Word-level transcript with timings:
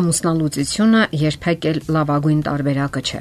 ամուսնալուծությունը 0.00 1.02
երբեք 1.20 1.66
էլ 1.70 1.78
լավագույն 1.94 2.40
տարբերակը 2.46 3.02
չէ։ 3.04 3.20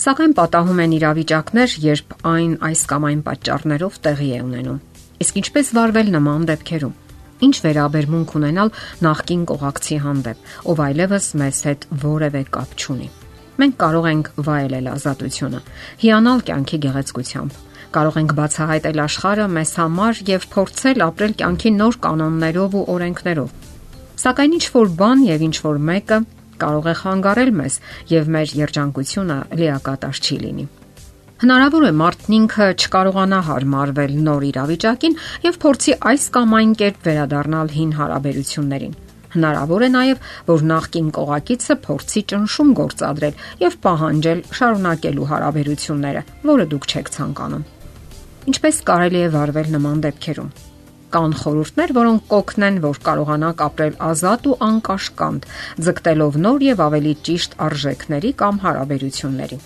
Սակայն 0.00 0.32
պատահում 0.38 0.78
են 0.80 0.92
իրավիճակներ, 0.96 1.72
երբ 1.84 2.14
այն 2.30 2.52
այս 2.66 2.82
կամ 2.90 3.06
այն 3.10 3.22
պատճառներով 3.26 3.98
տեղի 4.06 4.28
է 4.32 4.40
ունենում։ 4.46 4.78
Իսկ 5.20 5.40
ինչպես 5.40 5.72
վարվել 5.76 6.12
նման 6.16 6.46
դեպքերում։ 6.50 6.94
Ինչ 7.40 7.56
վերաբերմունք 7.64 8.34
ունենալ 8.40 8.72
նախկին 9.04 9.42
կողակցի 9.50 9.98
հանդեպ, 10.04 10.44
ով 10.72 10.82
այլևս 10.88 11.26
մեզ 11.40 11.60
հետ 11.68 11.86
որևէ 12.04 12.42
կապ 12.56 12.76
չունի։ 12.80 13.08
Մենք 13.60 13.74
կարող 13.80 14.06
ենք 14.10 14.30
վայելել 14.48 14.86
ազատությունը, 14.96 15.60
հիանալ 16.00 16.44
կյանքի 16.48 16.78
գեղեցկությամբ, 16.84 17.58
կարող 17.96 18.20
ենք 18.24 18.36
բացահայտել 18.40 19.02
աշխարհը 19.04 19.48
մեզ 19.60 19.72
համար 19.80 20.22
եւ 20.30 20.46
փորձել 20.54 21.04
ապրել 21.10 21.34
կյանքի 21.40 21.74
նոր 21.80 22.00
կանոններով 22.06 22.78
ու 22.80 22.86
օրենքներով 22.96 23.69
Սակայն 24.20 24.54
ինչ 24.58 24.66
որ 24.74 24.90
բան 25.00 25.20
եւ 25.24 25.42
ինչ 25.46 25.56
որ 25.64 25.78
մեկը 25.88 26.16
կարող 26.60 26.88
է 26.90 26.94
խանգարել 27.00 27.52
մեզ 27.60 27.76
եւ 28.10 28.26
մեր 28.34 28.50
երջանկությունը 28.58 29.38
լիակատար 29.60 30.20
չի 30.20 30.36
լինի։ 30.44 30.66
Հնարավոր 31.40 31.86
է 31.88 31.92
մարդն 31.96 32.34
ինքը 32.36 32.66
չկարողանա 32.84 33.38
հարմարվել 33.46 34.12
նոր 34.26 34.44
իրավիճակին 34.50 35.14
եւ 35.46 35.58
փորձի 35.62 35.94
այս 36.10 36.26
կամ 36.36 36.52
այն 36.58 36.74
կերպ 36.82 37.06
վերադառնալ 37.08 37.72
հին 37.76 37.94
հարաբերություններին։ 37.96 38.96
Հնարավոր 39.30 39.84
է 39.86 39.90
նաև, 39.94 40.24
որ 40.50 40.64
նախկին 40.68 41.10
կողակիցը 41.16 41.76
փորձի 41.86 42.22
ճնշում 42.32 42.72
գործադրել 42.80 43.44
եւ 43.64 43.76
պահանջել 43.86 44.42
շարունակելու 44.60 45.30
հարաբերությունները, 45.32 46.24
որը 46.50 46.66
դուք 46.74 46.90
չեք 46.90 47.14
ցանկանում։ 47.16 47.64
Ինչպես 48.50 48.82
կարելի 48.90 49.24
է 49.24 49.32
վարվել 49.38 49.72
նման 49.78 50.04
դեպքերում։ 50.10 50.52
Կան 51.10 51.32
խորհուրդներ, 51.40 51.92
որոնք 51.96 52.26
կօգնեն, 52.30 52.76
որ 52.84 52.98
կարողանաք 53.06 53.62
ապրել 53.66 53.94
ազատ 54.10 54.44
ու 54.46 54.56
անկաշկանդ, 54.66 55.48
ձգտելով 55.86 56.38
նոր 56.44 56.64
եւ 56.70 56.82
ավելի 56.86 57.14
ճիշտ 57.26 57.56
արժեքների 57.66 58.30
կամ 58.42 58.60
հարաբերությունների։ 58.64 59.58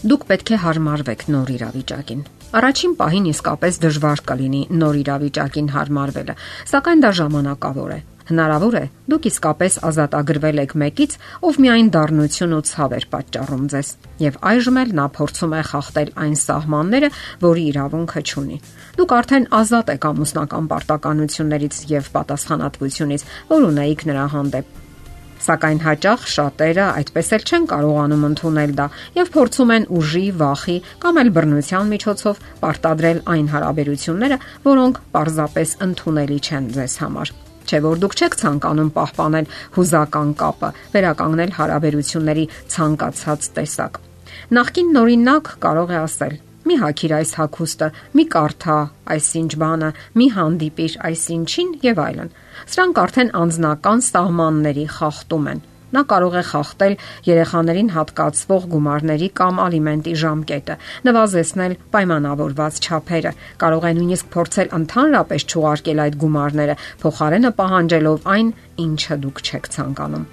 Դուք 0.00 0.22
պետք 0.30 0.52
է 0.54 0.60
հարմարվեք 0.64 1.24
նոր 1.34 1.50
իրավիճակին։ 1.56 2.22
Առաջին 2.60 2.94
պահին 3.00 3.26
իսկապես 3.30 3.80
դժվար 3.82 4.22
կլինի 4.30 4.62
նոր 4.80 4.96
իրավիճակին 5.00 5.68
հարմարվելը, 5.74 6.34
սակայն 6.70 7.04
դա 7.04 7.10
ժամանակավոր 7.20 7.92
է։ 7.94 8.00
Հնարավոր 8.28 8.74
է 8.78 8.82
դուք 9.10 9.26
իսկապես 9.30 9.76
ազատագրվել 9.88 10.60
եք 10.62 10.74
մեկից, 10.82 11.14
ով 11.46 11.56
միայն 11.64 11.88
դառնություն 11.94 12.52
ու 12.56 12.60
ցավ 12.70 12.92
էր 12.98 13.06
պատճառում 13.14 13.64
ձեզ, 13.72 13.88
եւ 14.22 14.36
այժմ 14.50 14.80
էլ 14.82 14.92
նա 15.00 15.06
փորձում 15.16 15.56
է 15.56 15.62
խախտել 15.70 16.12
այն 16.24 16.36
սահմանները, 16.44 17.10
որի 17.46 17.64
իրավունքը 17.70 18.22
չունի։ 18.30 18.60
Դուք 19.00 19.16
արդեն 19.20 19.48
ազատ 19.60 19.90
եք 19.96 20.06
ամուսնական 20.10 20.70
պարտականություններից 20.70 21.80
եւ 21.90 22.12
պատասխանատվությունից, 22.20 23.26
որ 23.50 23.66
ունեիք 23.70 24.06
նրա 24.10 24.28
հանդեպ։ 24.36 24.78
Սակայն 25.40 25.78
հաճախ 25.80 26.24
շատերը 26.28 26.86
այդպես 27.00 27.30
էլ 27.36 27.44
չեն 27.48 27.68
կարողանում 27.70 28.26
ընդունել 28.28 28.74
դա 28.76 28.86
եւ 29.16 29.32
փորձում 29.36 29.74
են 29.76 29.88
ուժի, 30.00 30.24
վախի 30.44 30.78
կամ 31.00 31.20
էլ 31.24 31.34
բռնության 31.40 31.92
միջոցով 31.96 32.46
պարտադրել 32.60 33.26
այն 33.34 33.52
հարաբերությունները, 33.56 34.42
որոնք 34.68 35.04
պարզապես 35.16 35.78
ընդունելի 35.88 36.42
չեն 36.44 36.74
ձեզ 36.76 37.04
համար 37.06 37.38
չէ 37.70 37.80
որ 37.86 38.00
դուք 38.02 38.14
չեք 38.18 38.36
ցանկանում 38.40 38.90
պահպանել 38.96 39.50
հուզական 39.78 40.30
կապը, 40.42 40.70
վերականգնել 40.94 41.54
հարաբերությունների 41.60 42.46
ցանկացած 42.74 43.48
տեսակ։ 43.60 44.00
Նախքին 44.58 44.94
նորինակ 44.98 45.50
կարող 45.62 45.94
է 45.94 45.98
ասել. 46.02 46.34
Մի 46.60 46.74
հակիր 46.82 47.12
այս 47.16 47.30
հակոստը, 47.40 47.86
մի 48.18 48.24
կարդա 48.34 48.76
այսինչ 49.14 49.50
բանը, 49.62 49.90
մի 50.18 50.26
հանդիպիր 50.36 50.98
այսինչին 51.08 51.72
եւ 51.86 52.04
այլն։ 52.04 52.34
Սրանք 52.74 53.02
արդեն 53.06 53.34
անznական 53.40 54.06
սահմանների 54.10 54.86
խախտում 54.98 55.52
են 55.54 55.68
Նա 55.90 56.02
կարող 56.10 56.34
է 56.38 56.42
խախտել 56.46 56.94
երեխաներին 57.26 57.88
հատկացվող 57.96 58.66
գումարների 58.74 59.28
կամ 59.40 59.60
ալիմենտի 59.64 60.12
ժամկետը, 60.22 60.76
նվազեցնել 61.10 61.76
պայմանավորված 61.94 62.80
չափերը, 62.86 63.32
կարող 63.62 63.86
է 63.90 63.92
նույնիսկ 63.98 64.30
փորձել 64.36 64.74
ընդհանրապես 64.80 65.46
չուղարկել 65.50 66.02
այդ 66.06 66.18
գումարները, 66.24 66.76
փոխարենը 67.02 67.54
պահանջելով 67.58 68.28
այն, 68.38 68.52
ինչը 68.86 69.18
դուք 69.26 69.42
չեք 69.50 69.70
ցանկանում։ 69.74 70.28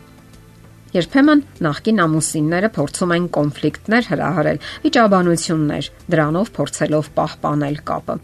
Երբեմն 0.98 1.42
նախկին 1.66 2.00
ամուսինները 2.06 2.70
փորձում 2.78 3.12
են 3.18 3.26
կոնֆլիկտներ 3.38 4.08
հրահրել, 4.14 4.62
վիճաբանություններ, 4.86 5.92
դրանով 6.14 6.52
փորձելով 6.58 7.14
պահպանել 7.18 7.80
կապը։ 7.92 8.16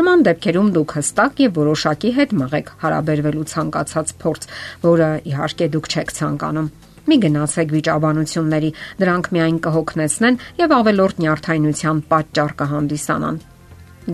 Նման 0.00 0.22
դեպքերում 0.24 0.68
դուք 0.72 0.92
հստակ 0.96 1.40
եւ 1.42 1.58
որոշակի 1.60 2.10
հետ 2.16 2.30
մղեք 2.40 2.68
հարաբերվելու 2.80 3.42
ցանկացած 3.50 4.12
փորձ, 4.22 4.44
որը 4.84 5.08
իհարկե 5.28 5.66
դուք 5.74 5.88
չեք 5.90 6.12
ցանկանում։ 6.16 6.70
Մի 7.10 7.18
գնացեք 7.24 7.74
վիճաբանությունների, 7.74 8.70
դրանք 9.02 9.28
միայն 9.36 9.58
կհոգնեցնեն 9.66 10.38
եւ 10.60 10.74
ավելորտ 10.78 11.20
նյարդայնության 11.24 12.00
պատճառ 12.14 12.54
կհանդիսանան։ 12.62 13.40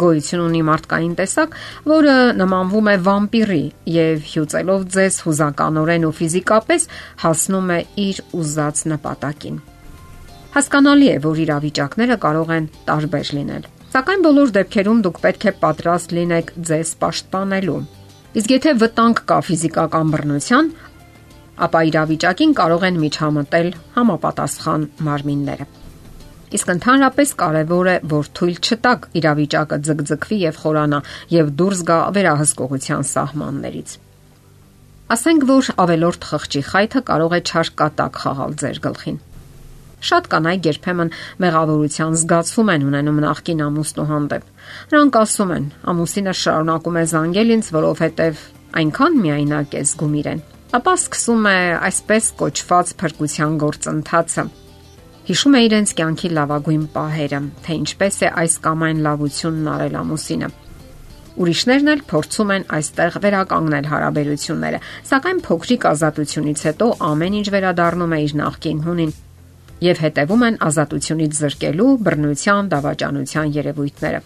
Գոյություն 0.02 0.42
ունի 0.42 0.64
մարդկային 0.66 1.14
տեսակ, 1.22 1.56
որը 1.94 2.16
նմանվում 2.42 2.90
է 2.90 2.96
վամպիրի 3.06 3.62
եւ 3.94 4.26
հյուծելով 4.32 4.88
ձեզ 4.96 5.20
հուզականորեն 5.28 6.08
ու 6.10 6.12
ֆիզիկապես 6.18 6.90
հասնում 7.22 7.72
է 7.76 7.78
իր 8.08 8.24
ուզած 8.42 8.84
նպատակին։ 8.96 9.62
Հասկանալի 10.56 11.08
է, 11.14 11.16
որ 11.30 11.46
իրավիճակները 11.46 12.20
կարող 12.26 12.54
են 12.58 12.70
տարբեր 12.90 13.34
լինել 13.38 13.72
Սակայն 13.96 14.24
բոլոր 14.26 14.50
դեպքերում 14.52 14.98
դուք 15.06 15.18
պետք 15.22 15.44
է 15.48 15.50
պատրաստ 15.56 16.10
լինեք 16.12 16.50
ձեզ 16.68 16.88
պաշտպանելու։ 17.00 17.76
Իսկ 18.36 18.50
եթե 18.52 18.72
վտանգ 18.82 19.20
կա 19.30 19.36
ֆիզիկական 19.46 20.10
բռնության, 20.12 20.66
ապա 21.66 21.80
իրավիճակին 21.90 22.52
կարող 22.58 22.82
են 22.88 22.98
միջամտել 23.04 23.70
համապատասխան 23.94 24.82
մարմինները։ 25.06 25.66
Իսկ 26.58 26.72
ընդհանրապես 26.74 27.32
կարևոր 27.40 27.88
է, 27.88 27.96
որ 28.12 28.28
թույլ 28.36 28.58
չտաք 28.60 29.08
իրավիճակը 29.22 29.78
ձգձգվի 29.88 30.38
եւ 30.44 30.60
խորանա 30.60 31.00
եւ 31.32 31.54
դուրս 31.56 31.80
գա 31.88 31.98
վերահսկողության 32.20 33.08
սահմաններից։ 33.16 33.96
Ասենք 35.16 35.48
որ 35.56 35.72
ավելորտ 35.86 36.28
խղճի 36.34 36.62
խայթը 36.68 37.02
կարող 37.08 37.38
է 37.38 37.40
չարկատակ 37.48 38.22
խաղալ 38.26 38.60
ձեր 38.60 38.82
գլխին։ 38.90 39.18
Շատ 40.04 40.26
կանայք 40.32 40.66
երբեմն 40.68 41.12
մեղավորության 41.40 42.16
զգացում 42.20 42.72
են 42.74 42.82
ունենում 42.86 43.20
նախկին 43.24 43.62
ամուսնու 43.66 44.06
հանդեպ։ 44.10 44.50
Նրանք 44.92 45.16
ասում 45.22 45.52
են. 45.56 45.64
ամուսինը 45.92 46.34
շարունակում 46.36 46.98
է 47.00 47.04
զանգել 47.16 47.48
ինձ, 47.56 47.70
որովհետև 47.76 48.44
այնքան 48.76 49.18
միայնակ 49.24 49.72
է 49.72 49.82
զգում 49.86 50.14
իրեն։ 50.20 50.40
Ապա 50.76 50.94
սկսում 51.00 51.44
է 51.48 51.58
այսպես 51.86 52.24
կոչված 52.36 52.92
փրկության 53.00 53.52
գործընթացը։ 53.62 54.44
Հիշում 55.26 55.56
է 55.56 55.60
իրենց 55.66 55.92
կյանքի 55.98 56.28
լավագույն 56.36 56.84
պահերը, 56.94 57.40
թե 57.66 57.76
ինչպես 57.80 58.16
է 58.26 58.28
այս 58.46 58.54
կամ 58.66 58.84
այն 58.86 59.00
լավությունն 59.06 59.70
արել 59.74 59.96
ամուսինը։ 60.02 60.50
Ուրիշներն 61.36 61.90
էլ 61.92 62.02
փորձում 62.10 62.52
են 62.54 62.62
այստեղ 62.76 63.16
վերականգնել 63.26 63.88
հարաբերությունները, 63.90 64.78
սակայն 65.10 65.40
փոքրիկ 65.46 65.82
ազատությունից 65.90 66.62
հետո 66.70 66.86
ամեն 67.10 67.36
ինչ 67.40 67.46
վերադառնում 67.56 68.14
է 68.16 68.20
իր 68.26 68.34
նախկին 68.40 68.80
հունին 68.86 69.12
եւ 69.84 70.00
հետևում 70.06 70.46
են 70.46 70.56
ազատությունից 70.66 71.36
զրկելու 71.42 71.90
բռնության, 72.06 72.72
դավաճանության 72.72 73.52
երևույթները։ 73.56 74.20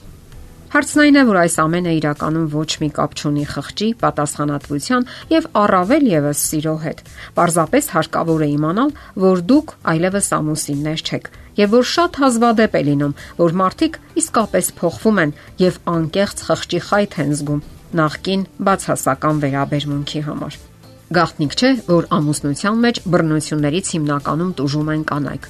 Հարցն 0.70 1.00
այն 1.02 1.16
է, 1.18 1.22
որ 1.26 1.36
այս 1.40 1.54
ամենը 1.58 1.92
իրականում 1.98 2.50
ոչ 2.52 2.70
մի 2.78 2.88
կապ 2.94 3.14
չունի 3.18 3.46
խղճի, 3.50 3.88
պատասխանատվության 4.02 5.06
եւ 5.34 5.48
առավել 5.62 6.06
եւս 6.10 6.42
սիրո 6.50 6.74
հետ։ 6.84 7.02
Պարզապես 7.40 7.90
հարկավոր 7.96 8.44
է 8.46 8.48
իմանալ, 8.54 8.94
որ 9.26 9.42
դուք 9.50 9.74
այլևս 9.90 10.30
ամուսիններ 10.38 11.04
չեք 11.10 11.28
եւ 11.58 11.74
որ 11.74 11.90
շատ 11.90 12.22
հազվադեպ 12.22 12.78
է 12.78 12.82
լինում, 12.86 13.18
որ 13.42 13.58
մարդիկ 13.64 14.00
իսկապես 14.22 14.72
փոխվում 14.78 15.22
են 15.26 15.36
եւ 15.66 15.82
անկեղծ 15.98 16.46
խղճի 16.46 16.82
խայթ 16.86 17.20
են 17.26 17.38
զգում 17.40 17.64
նախքին 18.00 18.50
բացասական 18.70 19.42
վերաբերմունքի 19.44 20.28
համար։ 20.30 20.69
Գաղտնիք 21.10 21.54
չէ, 21.58 21.68
որ 21.90 22.06
ամուսնության 22.14 22.76
մեջ 22.84 22.98
բռնություններից 23.10 23.88
հիմնականում 23.94 24.50
տուժում 24.60 24.90
են 24.92 25.00
կանայք։ 25.10 25.48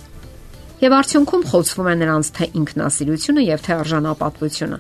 Եվ 0.80 0.94
արդյունքում 0.96 1.42
խոցվում 1.50 1.90
է 1.90 1.94
նրանց 2.00 2.30
թե 2.38 2.48
ինքնասիրությունը 2.60 3.44
եւ 3.44 3.64
թե 3.66 3.76
արժանապատվությունը։ 3.76 4.78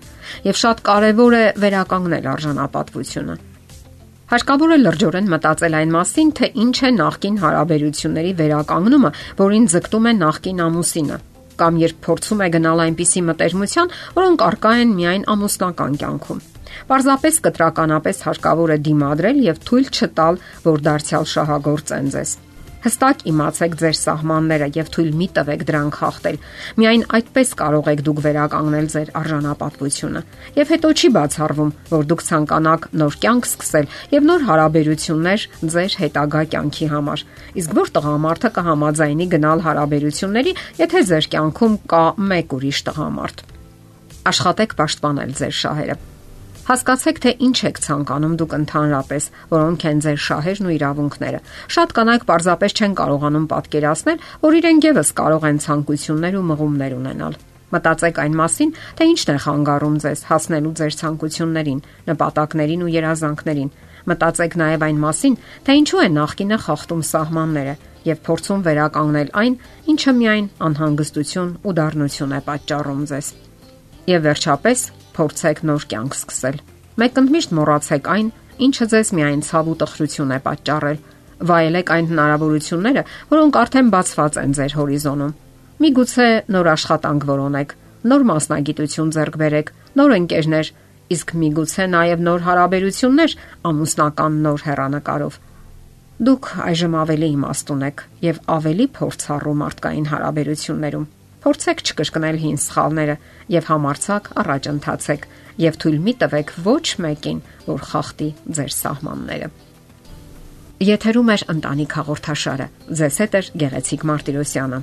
Եվ 0.48 0.60
շատ 0.60 0.80
կարեւոր 0.88 1.36
է 1.36 1.44
վերականգնել 1.60 2.30
արժանապատվությունը։ 2.32 3.36
Հարկավոր 4.30 4.72
է 4.72 4.78
լրջորեն 4.80 5.30
մտածել 5.36 5.76
այն 5.80 5.92
մասին, 6.00 6.28
թե 6.40 6.48
ինչ 6.64 6.76
է 6.80 6.90
նախկին 6.96 7.36
հարաբերությունների 7.44 8.32
վերականգնումը, 8.40 9.10
որին 9.44 9.64
ձգտում 9.74 10.06
է 10.06 10.12
նախկին 10.20 10.64
ամուսինը, 10.70 11.16
կամ 11.60 11.80
երբ 11.84 12.02
փորձում 12.06 12.44
է 12.44 12.48
գնալ 12.56 12.84
այնպիսի 12.86 13.24
մտերմության, 13.30 13.94
որոնք 14.18 14.44
արկա 14.50 14.74
են 14.84 14.94
միայն 15.00 15.26
ամուսնական 15.36 15.98
կյանքում։ 16.02 16.44
Պարզապես 16.90 17.40
կտրականապես 17.46 18.22
հարկավոր 18.26 18.76
է 18.76 18.78
դիմադրել 18.90 19.42
եւ 19.46 19.64
թույլ 19.70 19.90
չտալ, 19.90 20.44
որ 20.70 20.86
դարձյալ 20.90 21.26
շահագործեն 21.34 22.14
ձեզ։ 22.14 22.38
Հստակ 22.80 23.22
իմացեք 23.28 23.74
ձեր 23.80 23.96
սահմանները 23.98 24.66
եւ 24.72 24.90
թույլ 24.94 25.10
մի 25.20 25.26
տվեք 25.36 25.64
դրանք 25.68 25.96
խախտել։ 26.00 26.36
Միայն 26.80 27.02
այդպես 27.18 27.50
կարող 27.60 27.90
եք 27.92 28.02
դուք 28.06 28.22
վերականգնել 28.24 28.88
ձեր 28.94 29.10
արժանապատվությունը։ 29.20 30.22
Եվ 30.56 30.72
հետո 30.74 30.92
չի 30.96 31.10
բացառվում, 31.16 31.72
որ 31.90 32.08
դուք 32.10 32.24
ցանկանաք 32.30 32.88
նոր 33.00 33.18
կյանք 33.20 33.48
սկսել 33.50 33.90
եւ 34.16 34.28
նոր 34.30 34.46
հարաբերություններ 34.48 35.46
ձեր 35.76 35.96
հետագա 36.00 36.42
կյանքի 36.56 36.88
համար։ 36.96 37.24
Իսկ 37.60 37.74
որ 37.80 37.92
տղամարդը 38.00 38.52
կհամաձայնի 38.56 39.26
գնալ 39.36 39.64
հարաբերությունների, 39.68 40.54
եթե 40.80 41.04
ձեր 41.10 41.28
կյանքում 41.36 41.80
կա 41.92 42.04
մեկ 42.32 42.56
ուրիշ 42.60 42.84
տղամարդ։ 42.88 43.44
Աշխատեք 44.30 44.78
պաշտպանել 44.80 45.36
ձեր 45.40 45.60
շահերը 45.60 46.00
Հասկացեք, 46.70 47.16
թե 47.18 47.30
ինչ 47.42 47.58
եք 47.66 47.78
ցանկանում 47.82 48.34
դուք 48.38 48.52
ընդհանրապես, 48.54 49.24
որոնք 49.50 49.84
են 49.90 50.02
ձեր 50.04 50.18
շահերն 50.22 50.66
ու 50.68 50.74
իրավունքները։ 50.76 51.40
Շատ 51.74 51.94
կանայք 51.98 52.26
պարզապես 52.28 52.74
չեն 52.78 52.94
կարողանում 53.00 53.46
պատկերացնել, 53.50 54.20
որ 54.44 54.56
իրենք 54.60 54.86
եւս 54.86 55.10
կարող 55.18 55.46
են 55.50 55.58
ցանկություններ 55.66 56.36
ու 56.38 56.44
մղումներ 56.50 56.94
ունենալ։ 56.94 57.34
Մտածեք 57.74 58.20
այն 58.22 58.38
մասին, 58.38 58.70
թե 59.00 59.08
ինչն 59.10 59.32
է 59.34 59.36
խանգարում 59.50 59.96
ձեզ 60.06 60.22
հասնելու 60.30 60.74
ձեր 60.78 60.94
ցանկություններին, 61.00 61.82
նպատակներին 62.06 62.86
ու 62.86 62.92
երազանքներին։ 62.94 63.74
Մտածեք 64.10 64.54
նաև 64.62 64.86
այն 64.86 65.02
մասին, 65.10 65.36
թե 65.66 65.78
ինչու 65.80 66.00
է 66.06 66.08
նախկինը 66.14 66.60
խախտում 66.70 67.02
սահմանները 67.10 67.74
եւ 68.06 68.22
փորձում 68.30 68.64
վերականգնել 68.70 69.34
այն, 69.42 69.58
ինչը 69.90 70.12
միայն 70.22 70.46
անհանգստություն 70.70 71.52
ու 71.66 71.76
դառնություն 71.82 72.38
է 72.38 72.40
պատճառում 72.46 73.04
ձեզ։ 73.10 73.34
Եվ 74.10 74.24
վերջապես, 74.30 74.86
փորձեք 75.16 75.62
նոր 75.70 75.86
կյանք 75.90 76.16
սկսել։ 76.16 76.56
Մեկ 77.00 77.20
ընդմիշտ 77.20 77.52
մոռացեք 77.58 78.08
այն, 78.14 78.30
ինչը 78.66 78.86
ձեզ 78.92 79.12
միայն 79.16 79.42
ցավ 79.46 79.68
ու 79.70 79.76
տխրություն 79.80 80.34
է 80.36 80.38
պատճառել։ 80.46 80.98
Վայելեք 81.50 81.92
այն 81.94 82.08
հնարավորությունները, 82.10 83.04
որոնք 83.30 83.58
արդեն 83.60 83.92
բացված 83.94 84.38
են 84.40 84.56
ձեր 84.58 84.74
հորիզոնում։ 84.80 85.36
Միգուցե 85.80 86.26
նոր 86.54 86.66
աշխատանք 86.74 87.28
որոնեք, 87.30 87.70
նոր 88.10 88.26
մասնագիտություն 88.30 89.12
ձեռք 89.16 89.38
բերեք, 89.40 89.72
նոր 90.00 90.16
ընկերներ, 90.20 90.72
իսկ 91.10 91.32
միգուցե 91.40 91.86
նաև 91.94 92.26
նոր 92.26 92.44
հարաբերություններ 92.46 93.36
ամուսնական 93.70 94.36
նոր 94.44 94.66
հերանեկարով։ 94.68 95.38
Դուք 96.20 96.50
այժմ 96.68 96.98
ավելի 97.00 97.28
իմաստ 97.40 97.72
ունեք 97.74 98.04
եւ 98.28 98.42
ավելի 98.60 98.86
փորձառու 99.00 99.56
մարդկային 99.64 100.10
հարաբերություններում 100.10 101.08
Փորձեք 101.40 101.82
չկրկնել 101.88 102.38
հին 102.42 102.58
սխալները 102.60 103.16
եւ 103.54 103.68
համարցակ 103.70 104.30
առաջ 104.42 104.70
ընթացեք 104.74 105.26
եւ 105.64 105.80
թույլ 105.80 105.98
մի 106.04 106.14
տվեք 106.20 106.54
ոչ 106.66 106.86
մեկին, 107.04 107.42
որ 107.70 107.84
խախտի 107.90 108.28
ձեր 108.60 108.72
սահմանները։ 108.76 109.50
Եթերում 110.80 111.30
է 111.32 111.36
ընտանիք 111.54 111.94
հաղորդաշարը։ 112.00 112.66
Ձեզ 113.00 113.16
հետ 113.20 113.34
է 113.36 113.42
Գեղեցիկ 113.60 114.06
Մարտիրոսյանը։ 114.10 114.80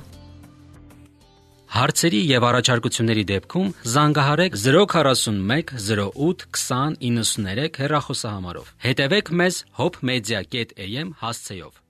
Հարցերի 1.78 2.20
եւ 2.26 2.44
առաջարկությունների 2.48 3.24
դեպքում 3.28 3.72
զանգահարեք 3.94 4.54
041 4.62 5.74
08 5.88 6.46
20 6.58 6.96
93 7.02 7.82
հեռախոսահամարով։ 7.82 8.72
Հետևեք 8.86 9.34
մեզ 9.42 9.60
hopmedia.am 9.82 11.12
հասցեով։ 11.22 11.87